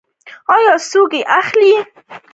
آیا 0.55 0.73
څوک 0.89 1.11
یې 1.17 1.21
اخلي؟ 1.39 1.73